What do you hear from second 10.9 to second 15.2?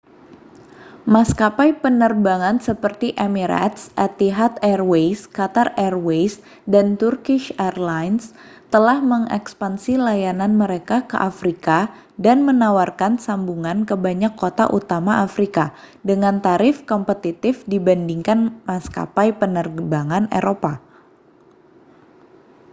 ke afrika dan menawarkan sambungan ke banyak kota utama